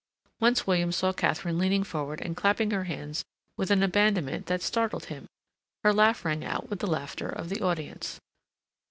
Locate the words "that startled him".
4.47-5.27